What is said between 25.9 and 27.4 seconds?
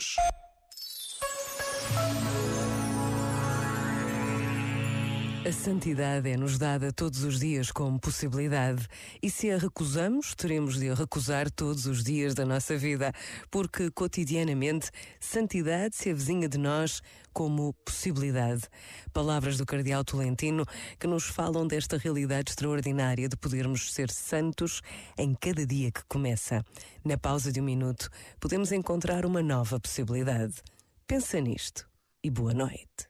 que começa. Na